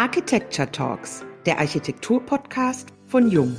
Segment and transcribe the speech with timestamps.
[0.00, 3.54] Architecture Talks, der Architektur-Podcast von Jung.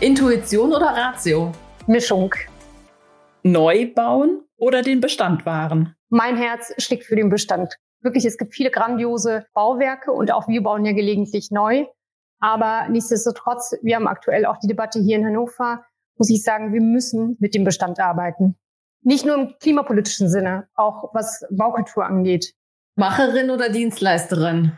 [0.00, 1.52] Intuition oder Ratio?
[1.86, 2.34] Mischung.
[3.42, 5.94] Neu bauen oder den Bestand wahren?
[6.10, 7.78] Mein Herz schlägt für den Bestand.
[8.02, 11.86] Wirklich, es gibt viele grandiose Bauwerke und auch wir bauen ja gelegentlich neu.
[12.38, 15.86] Aber nichtsdestotrotz, wir haben aktuell auch die Debatte hier in Hannover,
[16.18, 18.58] muss ich sagen, wir müssen mit dem Bestand arbeiten.
[19.02, 22.54] Nicht nur im klimapolitischen Sinne, auch was Baukultur angeht.
[22.96, 24.76] Macherin oder Dienstleisterin?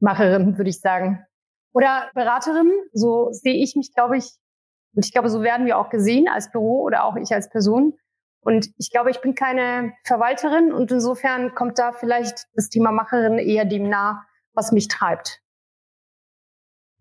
[0.00, 1.24] Macherin, würde ich sagen.
[1.72, 4.30] Oder Beraterin, so sehe ich mich, glaube ich.
[4.94, 7.98] Und ich glaube, so werden wir auch gesehen als Büro oder auch ich als Person.
[8.40, 13.38] Und ich glaube, ich bin keine Verwalterin und insofern kommt da vielleicht das Thema Macherin
[13.38, 15.42] eher dem nah, was mich treibt.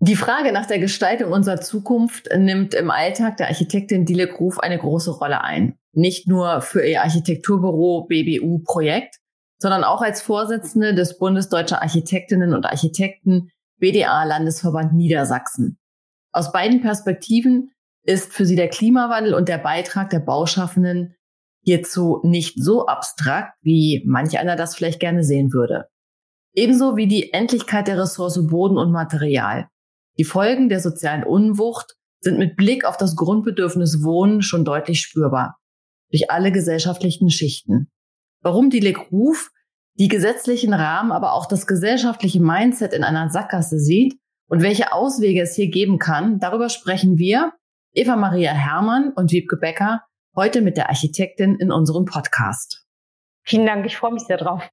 [0.06, 4.78] Die Frage nach der Gestaltung unserer Zukunft nimmt im Alltag der Architektin Dilek Ruf eine
[4.78, 5.80] große Rolle ein.
[5.94, 9.16] Nicht nur für ihr Architekturbüro BBU Projekt,
[9.58, 15.80] sondern auch als Vorsitzende des Bundes Deutscher Architektinnen und Architekten BDA Landesverband Niedersachsen.
[16.32, 17.72] Aus beiden Perspektiven
[18.04, 21.16] ist für sie der Klimawandel und der Beitrag der Bauschaffenden
[21.64, 25.88] hierzu nicht so abstrakt, wie manch einer das vielleicht gerne sehen würde.
[26.54, 29.68] Ebenso wie die Endlichkeit der Ressource Boden und Material.
[30.18, 35.58] Die Folgen der sozialen Unwucht sind mit Blick auf das Grundbedürfnis Wohnen schon deutlich spürbar.
[36.12, 37.92] Durch alle gesellschaftlichen Schichten.
[38.42, 39.52] Warum die Legruf
[39.98, 45.42] die gesetzlichen Rahmen, aber auch das gesellschaftliche Mindset in einer Sackgasse sieht und welche Auswege
[45.42, 47.54] es hier geben kann, darüber sprechen wir,
[47.94, 50.02] Eva Maria Herrmann und Wiebke Becker,
[50.36, 52.86] heute mit der Architektin in unserem Podcast.
[53.44, 54.70] Vielen Dank, ich freue mich sehr drauf.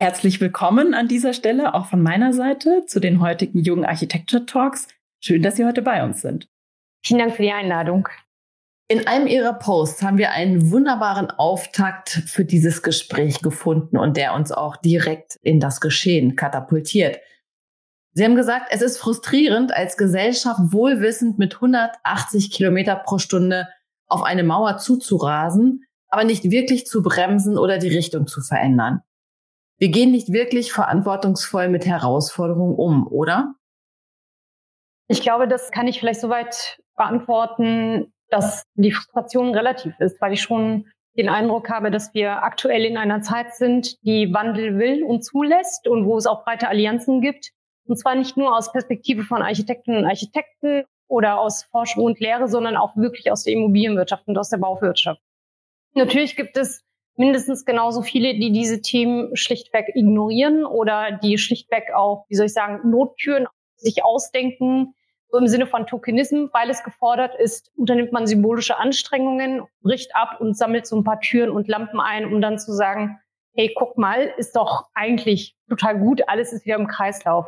[0.00, 4.86] Herzlich willkommen an dieser Stelle auch von meiner Seite zu den heutigen Jungen Architecture Talks.
[5.18, 6.48] Schön, dass Sie heute bei uns sind.
[7.04, 8.08] Vielen Dank für die Einladung.
[8.86, 14.34] In einem Ihrer Posts haben wir einen wunderbaren Auftakt für dieses Gespräch gefunden und der
[14.34, 17.18] uns auch direkt in das Geschehen katapultiert.
[18.12, 23.66] Sie haben gesagt, es ist frustrierend, als Gesellschaft wohlwissend mit 180 Kilometer pro Stunde
[24.06, 29.02] auf eine Mauer zuzurasen, aber nicht wirklich zu bremsen oder die Richtung zu verändern.
[29.78, 33.54] Wir gehen nicht wirklich verantwortungsvoll mit Herausforderungen um, oder?
[35.06, 40.42] Ich glaube, das kann ich vielleicht soweit beantworten, dass die Frustration relativ ist, weil ich
[40.42, 45.24] schon den Eindruck habe, dass wir aktuell in einer Zeit sind, die Wandel will und
[45.24, 47.50] zulässt und wo es auch breite Allianzen gibt.
[47.86, 52.48] Und zwar nicht nur aus Perspektive von Architekten und Architekten oder aus Forschung und Lehre,
[52.48, 55.20] sondern auch wirklich aus der Immobilienwirtschaft und aus der Bauwirtschaft.
[55.94, 56.84] Natürlich gibt es
[57.18, 62.52] mindestens genauso viele, die diese Themen schlichtweg ignorieren oder die schlichtweg auch, wie soll ich
[62.52, 63.46] sagen, Nottüren
[63.76, 64.94] sich ausdenken,
[65.30, 70.40] so im Sinne von Tokenism, weil es gefordert ist, unternimmt man symbolische Anstrengungen, bricht ab
[70.40, 73.20] und sammelt so ein paar Türen und Lampen ein, um dann zu sagen,
[73.54, 77.46] hey, guck mal, ist doch eigentlich total gut, alles ist wieder im Kreislauf.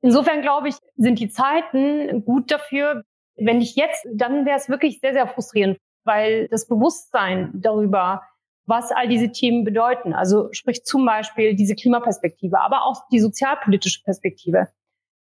[0.00, 3.02] Insofern glaube ich, sind die Zeiten gut dafür.
[3.36, 8.22] Wenn nicht jetzt, dann wäre es wirklich sehr, sehr frustrierend, weil das Bewusstsein darüber,
[8.68, 14.02] was all diese Themen bedeuten, also sprich zum Beispiel diese Klimaperspektive, aber auch die sozialpolitische
[14.02, 14.68] Perspektive,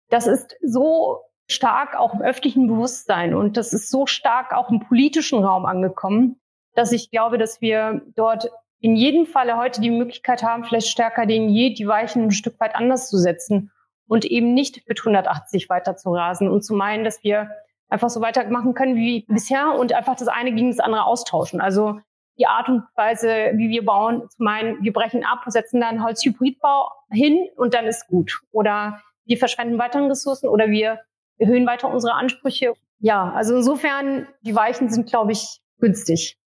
[0.09, 4.79] das ist so stark auch im öffentlichen Bewusstsein und das ist so stark auch im
[4.79, 6.39] politischen Raum angekommen,
[6.73, 11.27] dass ich glaube, dass wir dort in jedem Falle heute die Möglichkeit haben, vielleicht stärker
[11.27, 13.71] denn je die Weichen ein Stück weit anders zu setzen
[14.07, 17.51] und eben nicht mit 180 weiter zu rasen und zu meinen, dass wir
[17.89, 21.61] einfach so weitermachen können wie bisher und einfach das eine gegen das andere austauschen.
[21.61, 21.99] Also
[22.37, 26.89] die Art und Weise, wie wir bauen, zu meinen, wir brechen ab, setzen dann Holzhybridbau
[27.11, 28.41] hin und dann ist gut.
[28.51, 30.99] Oder wir verschwenden weiteren Ressourcen oder wir
[31.37, 32.73] erhöhen weiter unsere Ansprüche.
[32.99, 36.37] Ja, also insofern, die Weichen sind, glaube ich, günstig.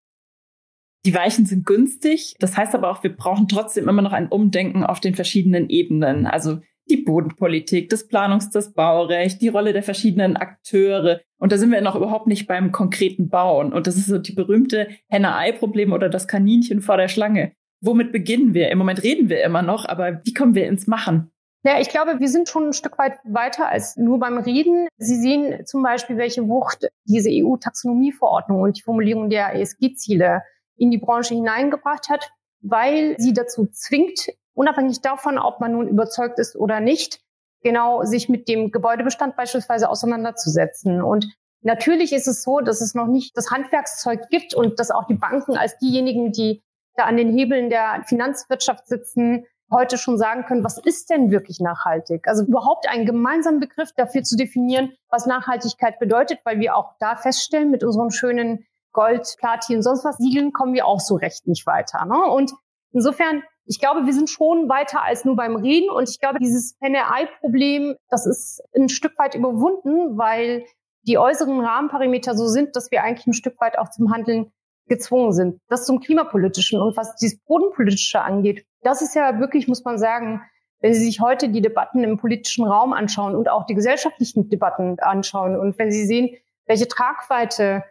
[1.05, 2.35] Die Weichen sind günstig.
[2.39, 6.27] Das heißt aber auch, wir brauchen trotzdem immer noch ein Umdenken auf den verschiedenen Ebenen.
[6.27, 11.21] Also die Bodenpolitik, das Planungs-, das Baurecht, die Rolle der verschiedenen Akteure.
[11.37, 13.73] Und da sind wir noch überhaupt nicht beim konkreten Bauen.
[13.73, 17.53] Und das ist so die berühmte Henne-Ei-Problem oder das Kaninchen vor der Schlange.
[17.81, 18.69] Womit beginnen wir?
[18.69, 21.31] Im Moment reden wir immer noch, aber wie kommen wir ins Machen?
[21.63, 24.87] Ja, ich glaube, wir sind schon ein Stück weit weiter als nur beim Reden.
[24.97, 30.41] Sie sehen zum Beispiel, welche Wucht diese EU-Taxonomieverordnung und die Formulierung der ESG-Ziele
[30.77, 32.31] in die Branche hineingebracht hat,
[32.61, 37.21] weil sie dazu zwingt, unabhängig davon, ob man nun überzeugt ist oder nicht,
[37.61, 41.01] genau sich mit dem Gebäudebestand beispielsweise auseinanderzusetzen.
[41.01, 41.27] Und
[41.61, 45.15] natürlich ist es so, dass es noch nicht das Handwerkszeug gibt und dass auch die
[45.15, 46.63] Banken als diejenigen, die
[46.95, 51.59] da an den Hebeln der Finanzwirtschaft sitzen, heute schon sagen können, was ist denn wirklich
[51.59, 52.27] nachhaltig?
[52.27, 57.15] Also überhaupt einen gemeinsamen Begriff dafür zu definieren, was Nachhaltigkeit bedeutet, weil wir auch da
[57.15, 61.67] feststellen mit unseren schönen Gold, Platin, sonst was Siegeln kommen wir auch so recht nicht
[61.67, 62.05] weiter.
[62.05, 62.19] Ne?
[62.19, 62.51] Und
[62.91, 65.91] insofern, ich glaube, wir sind schon weiter als nur beim Reden.
[65.91, 70.65] Und ich glaube, dieses Pen-AI-Problem, das ist ein Stück weit überwunden, weil
[71.03, 74.51] die äußeren Rahmenparameter so sind, dass wir eigentlich ein Stück weit auch zum Handeln
[74.87, 75.61] gezwungen sind.
[75.67, 80.41] Das zum Klimapolitischen und was dieses Bodenpolitische angeht, das ist ja wirklich, muss man sagen,
[80.81, 84.97] wenn Sie sich heute die Debatten im politischen Raum anschauen und auch die gesellschaftlichen Debatten
[84.99, 87.83] anschauen und wenn Sie sehen, welche Tragweite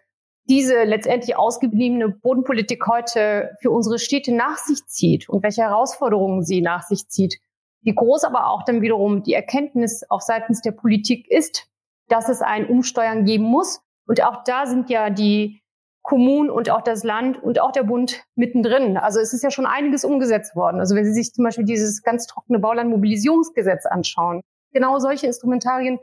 [0.48, 6.62] diese letztendlich ausgebliebene Bodenpolitik heute für unsere Städte nach sich zieht und welche Herausforderungen sie
[6.62, 7.38] nach sich zieht,
[7.82, 11.68] wie groß aber auch dann wiederum die Erkenntnis auf seitens der Politik ist,
[12.08, 13.80] dass es ein Umsteuern geben muss.
[14.06, 15.60] Und auch da sind ja die
[16.02, 18.96] Kommunen und auch das Land und auch der Bund mittendrin.
[18.96, 20.80] Also es ist ja schon einiges umgesetzt worden.
[20.80, 24.40] Also wenn Sie sich zum Beispiel dieses ganz trockene Baulandmobilisierungsgesetz anschauen,
[24.72, 25.98] genau solche Instrumentarien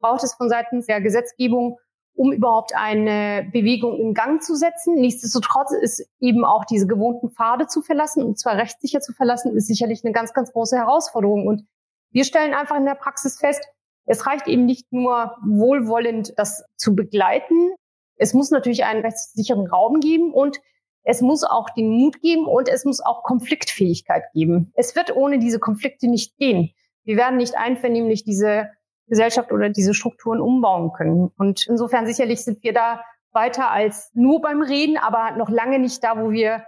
[0.00, 1.78] braucht es von seitens der Gesetzgebung,
[2.14, 4.94] um überhaupt eine Bewegung in Gang zu setzen.
[4.96, 9.66] Nichtsdestotrotz ist eben auch diese gewohnten Pfade zu verlassen, und zwar rechtssicher zu verlassen, ist
[9.66, 11.46] sicherlich eine ganz, ganz große Herausforderung.
[11.46, 11.64] Und
[12.10, 13.66] wir stellen einfach in der Praxis fest,
[14.04, 17.74] es reicht eben nicht nur wohlwollend, das zu begleiten.
[18.16, 20.60] Es muss natürlich einen rechtssicheren Raum geben und
[21.04, 24.72] es muss auch den Mut geben und es muss auch Konfliktfähigkeit geben.
[24.74, 26.70] Es wird ohne diese Konflikte nicht gehen.
[27.04, 28.68] Wir werden nicht einvernehmlich diese
[29.08, 31.30] Gesellschaft oder diese Strukturen umbauen können.
[31.36, 33.02] Und insofern sicherlich sind wir da
[33.32, 36.64] weiter als nur beim Reden, aber noch lange nicht da, wo wir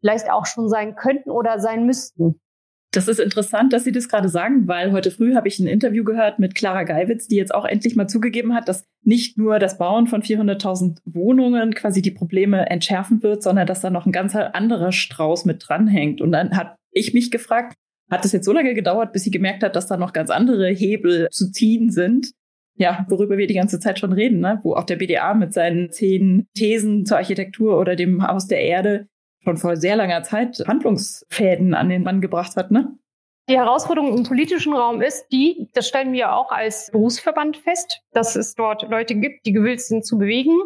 [0.00, 2.40] vielleicht auch schon sein könnten oder sein müssten.
[2.92, 6.02] Das ist interessant, dass Sie das gerade sagen, weil heute früh habe ich ein Interview
[6.02, 9.76] gehört mit Clara Geiwitz, die jetzt auch endlich mal zugegeben hat, dass nicht nur das
[9.76, 14.34] Bauen von 400.000 Wohnungen quasi die Probleme entschärfen wird, sondern dass da noch ein ganz
[14.34, 16.22] anderer Strauß mit dranhängt.
[16.22, 17.76] Und dann hat ich mich gefragt,
[18.10, 20.68] hat es jetzt so lange gedauert, bis sie gemerkt hat, dass da noch ganz andere
[20.68, 22.32] Hebel zu ziehen sind.
[22.78, 24.60] Ja, worüber wir die ganze Zeit schon reden, ne?
[24.62, 29.08] wo auch der BDA mit seinen zehn Thesen zur Architektur oder dem Haus der Erde
[29.42, 32.96] schon vor sehr langer Zeit Handlungsfäden an den Mann gebracht hat, ne?
[33.48, 38.34] Die Herausforderung im politischen Raum ist die, das stellen wir auch als Berufsverband fest, dass
[38.34, 40.58] es dort Leute gibt, die gewillt sind zu bewegen.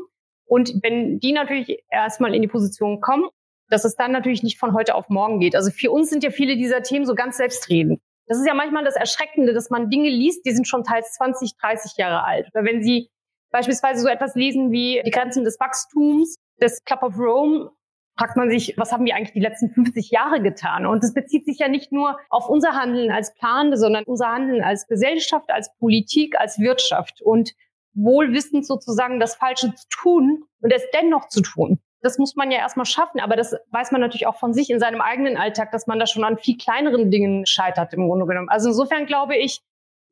[0.46, 3.28] Und wenn die natürlich erstmal in die Position kommen,
[3.70, 5.56] dass es dann natürlich nicht von heute auf morgen geht.
[5.56, 8.00] Also für uns sind ja viele dieser Themen so ganz selbstredend.
[8.26, 11.56] Das ist ja manchmal das Erschreckende, dass man Dinge liest, die sind schon teils 20,
[11.56, 12.48] 30 Jahre alt.
[12.52, 13.08] Oder wenn Sie
[13.50, 17.70] beispielsweise so etwas lesen wie die Grenzen des Wachstums, des Club of Rome,
[18.16, 20.86] fragt man sich, was haben wir eigentlich die letzten 50 Jahre getan?
[20.86, 24.62] Und das bezieht sich ja nicht nur auf unser Handeln als Planende, sondern unser Handeln
[24.62, 27.52] als Gesellschaft, als Politik, als Wirtschaft und
[27.94, 31.80] wohlwissend sozusagen das Falsche zu tun und es dennoch zu tun.
[32.02, 34.80] Das muss man ja erstmal schaffen, aber das weiß man natürlich auch von sich in
[34.80, 38.48] seinem eigenen Alltag, dass man da schon an viel kleineren Dingen scheitert im Grunde genommen.
[38.48, 39.60] Also insofern glaube ich,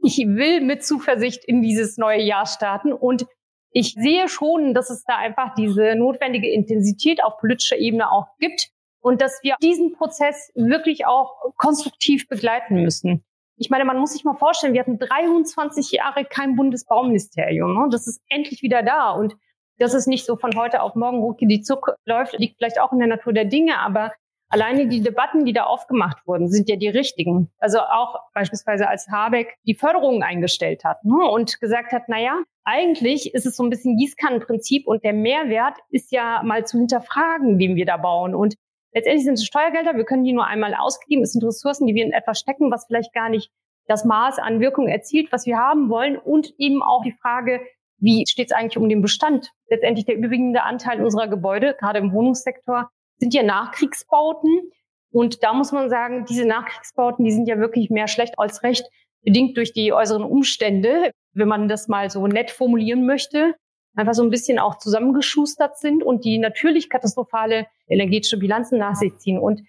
[0.00, 3.26] ich will mit Zuversicht in dieses neue Jahr starten und
[3.70, 8.70] ich sehe schon, dass es da einfach diese notwendige Intensität auf politischer Ebene auch gibt
[9.00, 13.25] und dass wir diesen Prozess wirklich auch konstruktiv begleiten müssen.
[13.56, 17.75] Ich meine, man muss sich mal vorstellen, wir hatten 23 Jahre kein Bundesbauministerium.
[17.75, 17.88] Ne?
[17.90, 19.35] Das ist endlich wieder da und
[19.78, 22.92] dass es nicht so von heute auf morgen rucki die Zuck läuft, liegt vielleicht auch
[22.92, 24.12] in der Natur der Dinge, aber
[24.50, 27.50] Alleine die Debatten, die da aufgemacht wurden, sind ja die richtigen.
[27.58, 32.40] Also auch beispielsweise als Habeck die Förderungen eingestellt hat ne, und gesagt hat, na ja,
[32.64, 37.58] eigentlich ist es so ein bisschen Gießkannenprinzip und der Mehrwert ist ja mal zu hinterfragen,
[37.58, 38.34] den wir da bauen.
[38.34, 38.54] Und
[38.94, 41.22] letztendlich sind es Steuergelder, wir können die nur einmal ausgeben.
[41.22, 43.50] Es sind Ressourcen, die wir in etwas stecken, was vielleicht gar nicht
[43.87, 46.16] das Maß an Wirkung erzielt, was wir haben wollen.
[46.16, 47.61] Und eben auch die Frage,
[47.99, 49.50] wie steht es eigentlich um den Bestand?
[49.69, 54.71] Letztendlich der überwiegende Anteil unserer Gebäude, gerade im Wohnungssektor, sind ja Nachkriegsbauten.
[55.11, 58.88] Und da muss man sagen, diese Nachkriegsbauten, die sind ja wirklich mehr schlecht als recht,
[59.23, 63.55] bedingt durch die äußeren Umstände, wenn man das mal so nett formulieren möchte,
[63.97, 69.17] einfach so ein bisschen auch zusammengeschustert sind und die natürlich katastrophale energetische Bilanzen nach sich
[69.17, 69.38] ziehen.
[69.38, 69.62] Und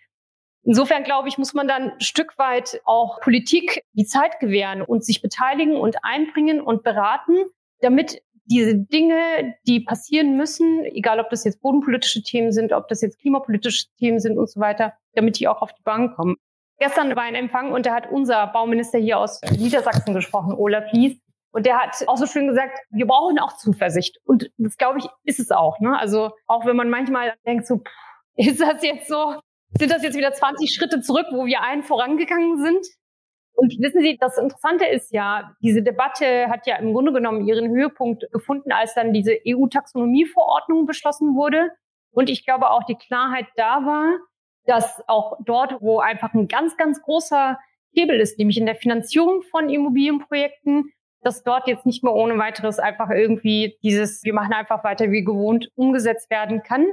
[0.64, 5.04] insofern glaube ich, muss man dann ein Stück weit auch Politik die Zeit gewähren und
[5.04, 7.38] sich beteiligen und einbringen und beraten,
[7.82, 13.02] damit diese Dinge, die passieren müssen, egal ob das jetzt bodenpolitische Themen sind, ob das
[13.02, 16.36] jetzt klimapolitische Themen sind und so weiter, damit die auch auf die Bank kommen.
[16.80, 21.20] Gestern war ein Empfang und da hat unser Bauminister hier aus Niedersachsen gesprochen, Olaf Lies.
[21.52, 24.18] Und der hat auch so schön gesagt, wir brauchen auch Zuversicht.
[24.24, 25.80] Und das glaube ich, ist es auch.
[25.80, 25.98] Ne?
[25.98, 27.82] Also auch wenn man manchmal denkt, so,
[28.36, 29.36] ist das jetzt so,
[29.78, 32.86] sind das jetzt wieder 20 Schritte zurück, wo wir einen vorangegangen sind?
[33.60, 37.70] Und wissen Sie, das Interessante ist ja, diese Debatte hat ja im Grunde genommen ihren
[37.70, 41.70] Höhepunkt gefunden, als dann diese EU-Taxonomieverordnung beschlossen wurde.
[42.12, 44.14] Und ich glaube auch die Klarheit da war,
[44.66, 47.60] dass auch dort, wo einfach ein ganz, ganz großer
[47.92, 52.80] Hebel ist, nämlich in der Finanzierung von Immobilienprojekten, dass dort jetzt nicht mehr ohne weiteres
[52.80, 56.86] einfach irgendwie dieses, wir machen einfach weiter wie gewohnt, umgesetzt werden kann.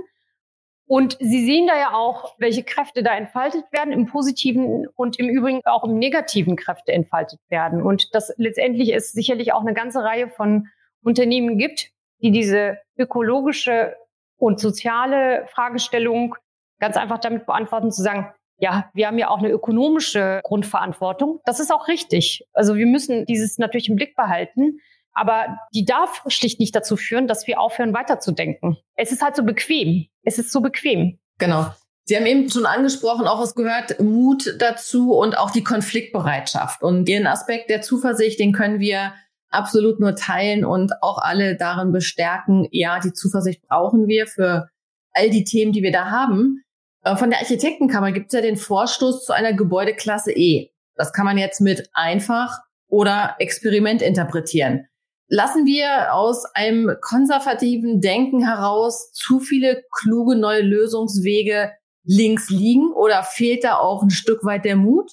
[0.89, 5.29] Und Sie sehen da ja auch, welche Kräfte da entfaltet werden, im positiven und im
[5.29, 7.83] Übrigen auch im negativen Kräfte entfaltet werden.
[7.83, 10.69] Und dass letztendlich es sicherlich auch eine ganze Reihe von
[11.03, 11.91] Unternehmen gibt,
[12.23, 13.97] die diese ökologische
[14.39, 16.37] und soziale Fragestellung
[16.79, 21.41] ganz einfach damit beantworten, zu sagen, ja, wir haben ja auch eine ökonomische Grundverantwortung.
[21.45, 22.47] Das ist auch richtig.
[22.53, 24.79] Also wir müssen dieses natürlich im Blick behalten.
[25.17, 28.77] Aber die darf schlicht nicht dazu führen, dass wir aufhören, weiterzudenken.
[28.97, 30.07] Es ist halt so bequem.
[30.23, 31.19] Es ist so bequem.
[31.39, 31.67] Genau.
[32.05, 36.83] Sie haben eben schon angesprochen, auch es gehört Mut dazu und auch die Konfliktbereitschaft.
[36.83, 39.15] Und Ihren Aspekt der Zuversicht, den können wir
[39.49, 44.69] absolut nur teilen und auch alle darin bestärken, ja, die Zuversicht brauchen wir für
[45.13, 46.63] all die Themen, die wir da haben.
[47.03, 50.73] Äh, von der Architektenkammer gibt es ja den Vorstoß zu einer Gebäudeklasse E.
[50.95, 52.59] Das kann man jetzt mit einfach
[52.89, 54.87] oder Experiment interpretieren.
[55.29, 61.73] Lassen wir aus einem konservativen Denken heraus zu viele kluge neue Lösungswege
[62.05, 65.11] links liegen oder fehlt da auch ein Stück weit der Mut?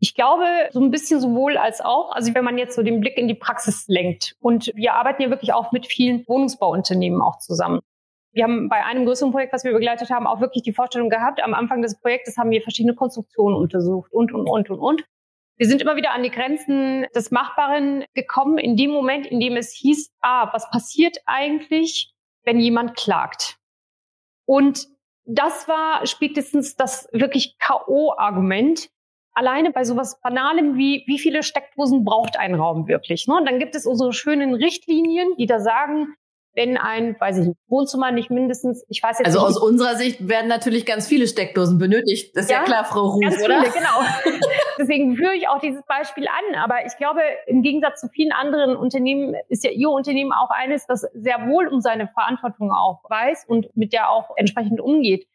[0.00, 2.10] Ich glaube, so ein bisschen sowohl als auch.
[2.12, 5.30] Also wenn man jetzt so den Blick in die Praxis lenkt und wir arbeiten ja
[5.30, 7.80] wirklich auch mit vielen Wohnungsbauunternehmen auch zusammen.
[8.32, 11.40] Wir haben bei einem größeren Projekt, was wir begleitet haben, auch wirklich die Vorstellung gehabt,
[11.40, 15.04] am Anfang des Projektes haben wir verschiedene Konstruktionen untersucht und, und, und, und, und.
[15.56, 19.56] Wir sind immer wieder an die Grenzen des Machbaren gekommen, in dem Moment, in dem
[19.56, 23.56] es hieß, ah, was passiert eigentlich, wenn jemand klagt?
[24.46, 24.88] Und
[25.24, 28.88] das war spätestens das wirklich K.O.-Argument.
[29.32, 33.26] Alleine bei sowas Banalem wie, wie viele Steckdosen braucht ein Raum wirklich?
[33.26, 33.36] Ne?
[33.36, 36.14] Und dann gibt es unsere schönen Richtlinien, die da sagen,
[36.54, 39.46] wenn ein, weiß ich nicht, Wohnzimmer nicht mindestens, ich weiß jetzt also nicht.
[39.46, 42.36] Also aus unserer Sicht werden natürlich ganz viele Steckdosen benötigt.
[42.36, 43.62] Das ist ja, ja klar, Frau Ruth, ganz oder?
[43.62, 44.40] Viele, genau.
[44.78, 46.58] Deswegen führe ich auch dieses Beispiel an.
[46.62, 50.86] Aber ich glaube, im Gegensatz zu vielen anderen Unternehmen ist ja Ihr Unternehmen auch eines,
[50.86, 55.26] das sehr wohl um seine Verantwortung auch weiß und mit der auch entsprechend umgeht.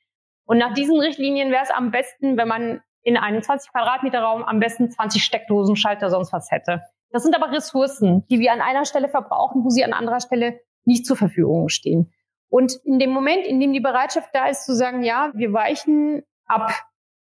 [0.46, 4.44] Und nach diesen Richtlinien wäre es am besten, wenn man in einem 20 Quadratmeter Raum
[4.44, 6.82] am besten 20 Steckdosen, Schalter, sonst was hätte.
[7.12, 10.60] Das sind aber Ressourcen, die wir an einer Stelle verbrauchen, wo sie an anderer Stelle
[10.86, 12.12] nicht zur Verfügung stehen.
[12.50, 16.24] Und in dem Moment, in dem die Bereitschaft da ist, zu sagen, ja, wir weichen
[16.46, 16.72] ab,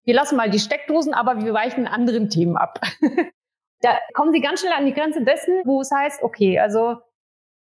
[0.05, 2.79] wir lassen mal die Steckdosen, aber wir weichen anderen Themen ab.
[3.81, 6.97] da kommen sie ganz schnell an die Grenze dessen, wo es heißt, okay, also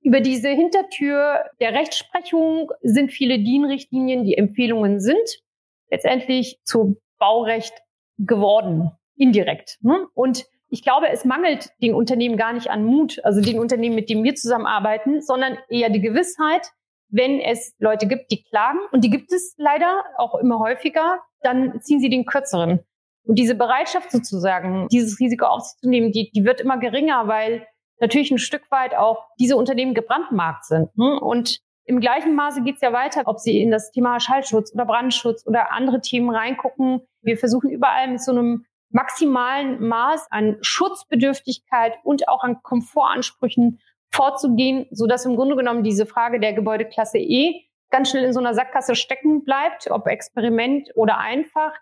[0.00, 5.42] über diese Hintertür der Rechtsprechung sind viele DIN-Richtlinien, die Empfehlungen sind,
[5.90, 7.72] letztendlich zu Baurecht
[8.18, 9.78] geworden, indirekt.
[9.80, 10.06] Ne?
[10.14, 14.10] Und ich glaube, es mangelt den Unternehmen gar nicht an Mut, also den Unternehmen, mit
[14.10, 16.72] denen wir zusammenarbeiten, sondern eher die Gewissheit,
[17.10, 21.80] wenn es Leute gibt, die klagen, und die gibt es leider auch immer häufiger, dann
[21.80, 22.80] ziehen sie den kürzeren.
[23.22, 27.28] Und diese Bereitschaft sozusagen, dieses Risiko auf sich zu nehmen, die, die wird immer geringer,
[27.28, 27.68] weil
[28.00, 30.90] natürlich ein Stück weit auch diese Unternehmen gebrandmarkt sind.
[30.96, 31.18] Hm?
[31.18, 34.86] Und im gleichen Maße geht es ja weiter, ob Sie in das Thema Schallschutz oder
[34.86, 37.02] Brandschutz oder andere Themen reingucken.
[37.22, 38.64] Wir versuchen überall mit so einem
[38.94, 46.06] maximalen Maß an Schutzbedürftigkeit und auch an Komfortansprüchen vorzugehen, so dass im Grunde genommen diese
[46.06, 51.18] Frage der Gebäudeklasse E ganz schnell in so einer Sackgasse stecken bleibt, ob Experiment oder
[51.18, 51.72] einfach.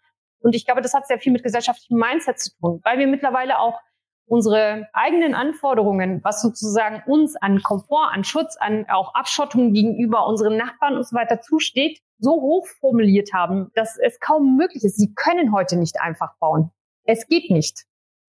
[0.40, 3.58] Und ich glaube, das hat sehr viel mit gesellschaftlichem Mindset zu tun, weil wir mittlerweile
[3.58, 3.78] auch
[4.26, 10.56] unsere eigenen Anforderungen, was sozusagen uns an Komfort, an Schutz, an auch Abschottung gegenüber unseren
[10.56, 14.96] Nachbarn und so weiter zusteht, so hoch formuliert haben, dass es kaum möglich ist.
[14.96, 16.70] Sie können heute nicht einfach bauen.
[17.04, 17.84] Es geht nicht.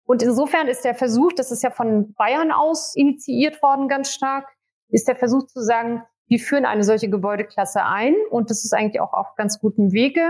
[0.06, 4.48] Und insofern ist der Versuch, das ist ja von Bayern aus initiiert worden ganz stark,
[4.90, 9.02] ist der Versuch zu sagen, wir führen eine solche Gebäudeklasse ein und das ist eigentlich
[9.02, 10.22] auch auf ganz gutem Wege.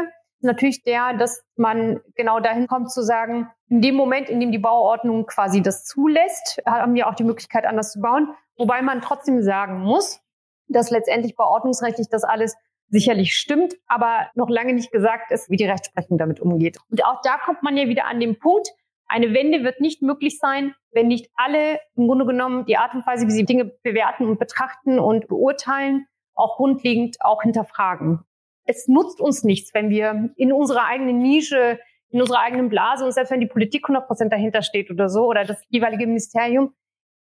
[0.41, 4.60] Natürlich der, dass man genau dahin kommt zu sagen, in dem Moment, in dem die
[4.60, 8.29] Bauordnung quasi das zulässt, haben wir auch die Möglichkeit, anders zu bauen.
[8.58, 10.20] Wobei man trotzdem sagen muss,
[10.67, 12.56] dass letztendlich bauordnungsrechtlich das alles
[12.89, 16.77] sicherlich stimmt, aber noch lange nicht gesagt ist, wie die Rechtsprechung damit umgeht.
[16.89, 18.70] Und auch da kommt man ja wieder an den Punkt,
[19.10, 23.08] eine Wende wird nicht möglich sein, wenn nicht alle im Grunde genommen die Art und
[23.08, 28.20] Weise, wie sie Dinge bewerten und betrachten und beurteilen, auch grundlegend auch hinterfragen.
[28.65, 31.79] Es nutzt uns nichts, wenn wir in unserer eigenen Nische,
[32.10, 35.25] in unserer eigenen Blase und selbst wenn die Politik 100 Prozent dahinter steht oder so
[35.25, 36.74] oder das jeweilige Ministerium,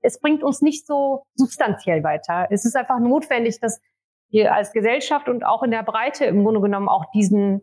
[0.02, 2.48] es bringt uns nicht so substanziell weiter.
[2.52, 3.82] Es ist einfach notwendig, dass
[4.34, 7.62] wir als Gesellschaft und auch in der Breite im Grunde genommen auch diesen,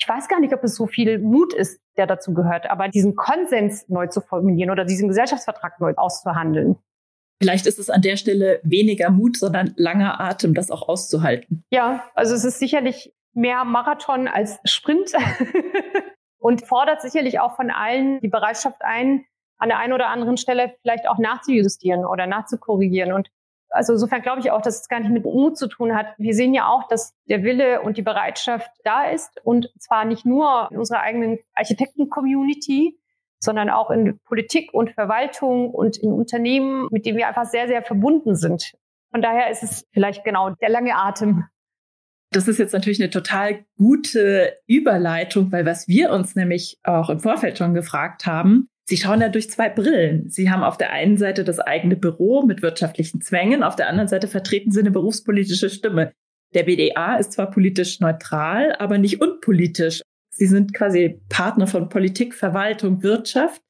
[0.00, 3.16] ich weiß gar nicht, ob es so viel Mut ist, der dazu gehört, aber diesen
[3.16, 6.76] Konsens neu zu formulieren oder diesen Gesellschaftsvertrag neu auszuhandeln.
[7.42, 11.64] Vielleicht ist es an der Stelle weniger Mut, sondern langer Atem, das auch auszuhalten.
[11.70, 15.10] Ja, also es ist sicherlich mehr Marathon als Sprint
[16.38, 19.24] und fordert sicherlich auch von allen die Bereitschaft ein,
[19.58, 23.12] an der einen oder anderen Stelle vielleicht auch nachzujustieren oder nachzukorrigieren.
[23.12, 23.28] Und
[23.72, 26.14] also insofern glaube ich auch, dass es gar nicht mit Mut zu tun hat.
[26.18, 30.24] Wir sehen ja auch, dass der Wille und die Bereitschaft da ist und zwar nicht
[30.24, 32.98] nur in unserer eigenen Architekten-Community,
[33.40, 37.82] sondern auch in Politik und Verwaltung und in Unternehmen, mit denen wir einfach sehr, sehr
[37.82, 38.72] verbunden sind.
[39.10, 41.44] Von daher ist es vielleicht genau der lange Atem.
[42.30, 47.20] Das ist jetzt natürlich eine total gute Überleitung, weil was wir uns nämlich auch im
[47.20, 50.28] Vorfeld schon gefragt haben, Sie schauen ja durch zwei Brillen.
[50.28, 54.08] Sie haben auf der einen Seite das eigene Büro mit wirtschaftlichen Zwängen, auf der anderen
[54.08, 56.12] Seite vertreten Sie eine berufspolitische Stimme.
[56.54, 60.02] Der BDA ist zwar politisch neutral, aber nicht unpolitisch.
[60.30, 63.62] Sie sind quasi Partner von Politik, Verwaltung, Wirtschaft.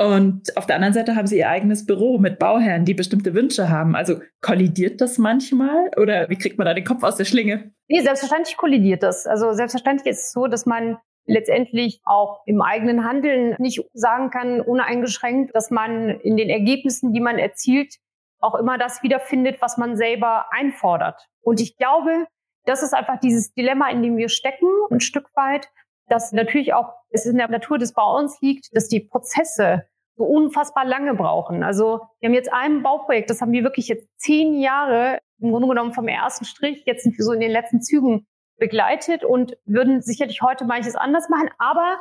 [0.00, 3.68] Und auf der anderen Seite haben sie ihr eigenes Büro mit Bauherren, die bestimmte Wünsche
[3.68, 3.96] haben.
[3.96, 7.72] Also kollidiert das manchmal oder wie kriegt man da den Kopf aus der Schlinge?
[7.88, 9.26] Nee, selbstverständlich kollidiert das.
[9.26, 14.60] Also selbstverständlich ist es so, dass man letztendlich auch im eigenen Handeln nicht sagen kann,
[14.60, 17.96] ohne eingeschränkt, dass man in den Ergebnissen, die man erzielt,
[18.40, 21.28] auch immer das wiederfindet, was man selber einfordert.
[21.42, 22.26] Und ich glaube,
[22.64, 25.68] das ist einfach dieses Dilemma, in dem wir stecken, ein Stück weit,
[26.08, 29.84] dass natürlich auch es in der Natur des Bauens liegt, dass die Prozesse
[30.16, 31.62] so unfassbar lange brauchen.
[31.62, 35.68] Also wir haben jetzt ein Bauprojekt, das haben wir wirklich jetzt zehn Jahre im Grunde
[35.68, 38.26] genommen vom ersten Strich, jetzt sind wir so in den letzten Zügen
[38.58, 41.50] begleitet und würden sicherlich heute manches anders machen.
[41.58, 42.00] Aber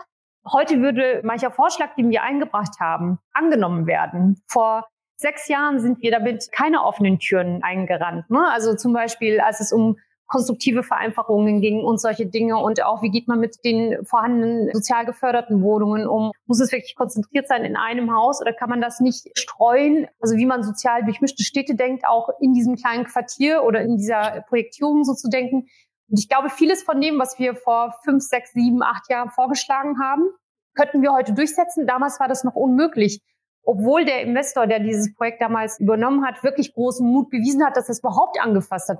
[0.51, 4.41] heute würde mancher Vorschlag, den wir eingebracht haben, angenommen werden.
[4.47, 4.87] Vor
[5.17, 8.29] sechs Jahren sind wir damit keine offenen Türen eingerannt.
[8.29, 8.43] Ne?
[8.51, 9.97] Also zum Beispiel, als es um
[10.27, 15.05] konstruktive Vereinfachungen ging und solche Dinge und auch, wie geht man mit den vorhandenen sozial
[15.05, 16.31] geförderten Wohnungen um?
[16.45, 20.07] Muss es wirklich konzentriert sein in einem Haus oder kann man das nicht streuen?
[20.19, 24.43] Also wie man sozial durchmischte Städte denkt, auch in diesem kleinen Quartier oder in dieser
[24.49, 25.67] Projektierung so zu denken.
[26.09, 29.99] Und ich glaube, vieles von dem, was wir vor fünf, sechs, sieben, acht Jahren vorgeschlagen
[30.01, 30.29] haben,
[30.75, 31.85] könnten wir heute durchsetzen.
[31.85, 33.21] Damals war das noch unmöglich.
[33.63, 37.89] Obwohl der Investor, der dieses Projekt damals übernommen hat, wirklich großen Mut bewiesen hat, dass
[37.89, 38.99] er es überhaupt angefasst hat.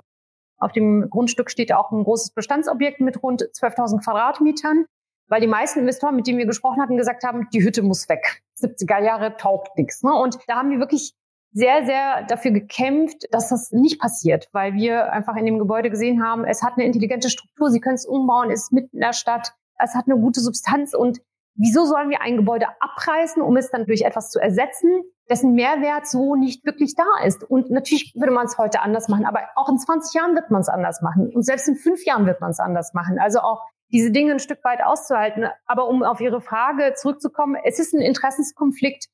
[0.58, 4.84] Auf dem Grundstück steht auch ein großes Bestandsobjekt mit rund 12.000 Quadratmetern,
[5.28, 8.42] weil die meisten Investoren, mit denen wir gesprochen hatten, gesagt haben, die Hütte muss weg.
[8.60, 10.02] 70er Jahre taugt nichts.
[10.02, 10.12] Ne?
[10.12, 11.14] Und da haben wir wirklich
[11.52, 16.22] sehr, sehr dafür gekämpft, dass das nicht passiert, weil wir einfach in dem Gebäude gesehen
[16.22, 19.12] haben, es hat eine intelligente Struktur, Sie können es umbauen, es ist mitten in der
[19.12, 21.20] Stadt, es hat eine gute Substanz und
[21.54, 26.06] wieso sollen wir ein Gebäude abreißen, um es dann durch etwas zu ersetzen, dessen Mehrwert
[26.06, 27.44] so nicht wirklich da ist.
[27.44, 30.60] Und natürlich würde man es heute anders machen, aber auch in 20 Jahren wird man
[30.60, 31.30] es anders machen.
[31.34, 33.18] Und selbst in fünf Jahren wird man es anders machen.
[33.18, 35.46] Also auch diese Dinge ein Stück weit auszuhalten.
[35.66, 39.06] Aber um auf Ihre Frage zurückzukommen, es ist ein Interessenskonflikt,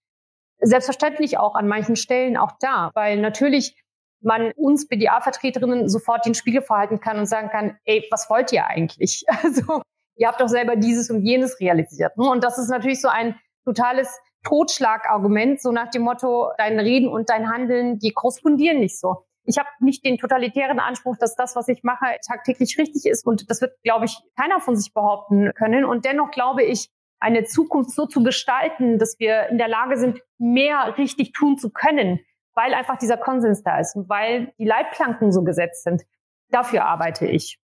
[0.64, 3.76] selbstverständlich auch an manchen Stellen auch da, weil natürlich
[4.20, 8.66] man uns BDA-Vertreterinnen sofort den Spiegel verhalten kann und sagen kann, ey, was wollt ihr
[8.66, 9.24] eigentlich?
[9.42, 9.82] Also
[10.16, 12.16] ihr habt doch selber dieses und jenes realisiert.
[12.16, 12.28] Ne?
[12.28, 14.08] Und das ist natürlich so ein totales
[14.44, 19.24] Totschlagargument, so nach dem Motto, dein Reden und dein Handeln, die korrespondieren nicht so.
[19.46, 23.26] Ich habe nicht den totalitären Anspruch, dass das, was ich mache, tagtäglich richtig ist.
[23.26, 25.84] Und das wird, glaube ich, keiner von sich behaupten können.
[25.84, 30.20] Und dennoch glaube ich, eine Zukunft so zu gestalten, dass wir in der Lage sind,
[30.38, 32.20] mehr richtig tun zu können,
[32.54, 36.02] weil einfach dieser Konsens da ist und weil die Leitplanken so gesetzt sind.
[36.50, 37.58] Dafür arbeite ich.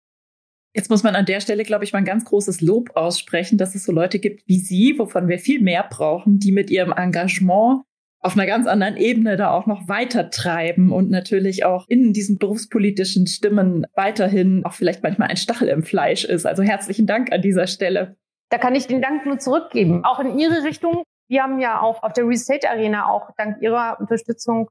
[0.74, 3.74] Jetzt muss man an der Stelle, glaube ich, mal ein ganz großes Lob aussprechen, dass
[3.74, 7.82] es so Leute gibt wie Sie, wovon wir viel mehr brauchen, die mit ihrem Engagement
[8.20, 12.38] auf einer ganz anderen Ebene da auch noch weiter treiben und natürlich auch in diesen
[12.38, 16.44] berufspolitischen Stimmen weiterhin auch vielleicht manchmal ein Stachel im Fleisch ist.
[16.44, 18.16] Also herzlichen Dank an dieser Stelle.
[18.50, 21.02] Da kann ich den Dank nur zurückgeben, auch in Ihre Richtung.
[21.28, 24.70] Wir haben ja auch auf der Real Estate Arena auch dank Ihrer Unterstützung,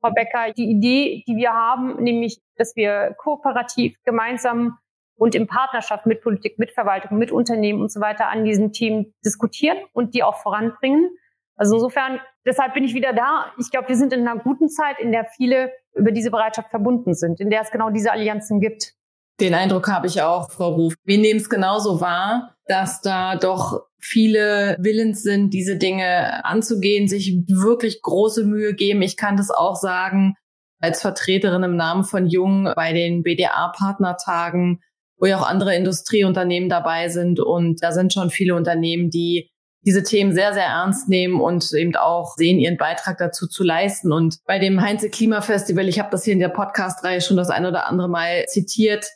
[0.00, 4.78] Frau Becker, die Idee, die wir haben, nämlich, dass wir kooperativ gemeinsam
[5.16, 9.14] und in Partnerschaft mit Politik, mit Verwaltung, mit Unternehmen und so weiter an diesen Themen
[9.24, 11.08] diskutieren und die auch voranbringen.
[11.56, 13.52] Also insofern, deshalb bin ich wieder da.
[13.58, 17.14] Ich glaube, wir sind in einer guten Zeit, in der viele über diese Bereitschaft verbunden
[17.14, 18.94] sind, in der es genau diese Allianzen gibt.
[19.40, 20.94] Den Eindruck habe ich auch, Frau Ruf.
[21.04, 27.34] Wir nehmen es genauso wahr, dass da doch viele willens sind, diese Dinge anzugehen, sich
[27.48, 29.02] wirklich große Mühe geben.
[29.02, 30.34] Ich kann das auch sagen
[30.80, 34.80] als Vertreterin im Namen von Jung bei den BDA-Partnertagen,
[35.18, 37.40] wo ja auch andere Industrieunternehmen dabei sind.
[37.40, 39.50] Und da sind schon viele Unternehmen, die
[39.86, 44.12] diese Themen sehr, sehr ernst nehmen und eben auch sehen, ihren Beitrag dazu zu leisten.
[44.12, 47.66] Und bei dem Heinze Klimafestival, ich habe das hier in der Podcast-Reihe schon das ein
[47.66, 49.06] oder andere Mal zitiert,